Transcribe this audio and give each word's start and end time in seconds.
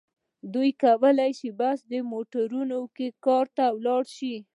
دوی 0.53 0.69
کولای 0.83 1.31
شي 1.39 1.49
په 1.51 1.55
بس 1.59 1.79
موټرونو 2.13 2.79
کې 2.95 3.07
کار 3.25 3.45
ته 3.57 3.65
لاړ 3.85 4.03
شي. 4.17 4.35